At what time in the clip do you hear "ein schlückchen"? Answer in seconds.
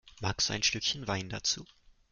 0.53-1.07